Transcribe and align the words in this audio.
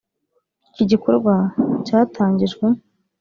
Iki 0.69 0.83
gikorwa 0.91 1.33
cyatangijwe 1.85 2.65